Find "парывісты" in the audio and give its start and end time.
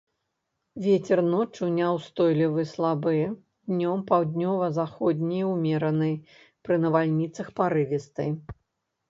7.63-8.27